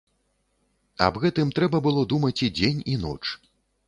[1.07, 3.19] Аб гэтым трэба было думаць і дзень і ноч.